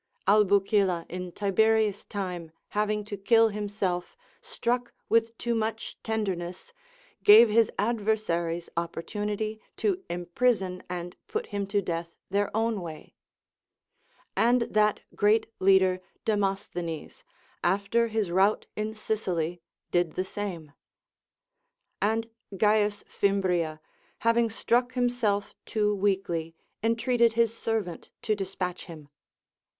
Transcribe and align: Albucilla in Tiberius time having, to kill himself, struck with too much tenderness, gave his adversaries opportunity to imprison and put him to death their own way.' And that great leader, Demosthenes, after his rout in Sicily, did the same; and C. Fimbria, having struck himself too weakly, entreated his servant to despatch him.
Albucilla 0.27 1.05
in 1.09 1.31
Tiberius 1.31 2.05
time 2.05 2.51
having, 2.69 3.05
to 3.05 3.15
kill 3.15 3.49
himself, 3.49 4.17
struck 4.41 4.91
with 5.09 5.37
too 5.37 5.53
much 5.53 5.95
tenderness, 6.01 6.73
gave 7.21 7.49
his 7.49 7.69
adversaries 7.77 8.67
opportunity 8.75 9.61
to 9.77 10.03
imprison 10.09 10.81
and 10.89 11.15
put 11.27 11.45
him 11.45 11.67
to 11.67 11.83
death 11.83 12.15
their 12.31 12.49
own 12.57 12.81
way.' 12.81 13.13
And 14.35 14.63
that 14.63 15.01
great 15.13 15.45
leader, 15.59 16.01
Demosthenes, 16.25 17.23
after 17.63 18.07
his 18.07 18.31
rout 18.31 18.65
in 18.75 18.95
Sicily, 18.95 19.61
did 19.91 20.13
the 20.13 20.23
same; 20.25 20.71
and 22.01 22.25
C. 22.51 22.57
Fimbria, 23.05 23.79
having 24.21 24.49
struck 24.49 24.93
himself 24.93 25.53
too 25.67 25.93
weakly, 25.93 26.55
entreated 26.81 27.33
his 27.33 27.55
servant 27.55 28.09
to 28.23 28.33
despatch 28.33 28.85
him. 28.85 29.07